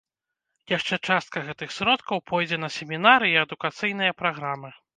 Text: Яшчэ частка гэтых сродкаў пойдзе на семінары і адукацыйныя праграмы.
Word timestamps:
Яшчэ 0.77 0.95
частка 1.07 1.43
гэтых 1.49 1.75
сродкаў 1.77 2.23
пойдзе 2.31 2.61
на 2.65 2.73
семінары 2.77 3.31
і 3.35 3.39
адукацыйныя 3.45 4.19
праграмы. 4.23 4.77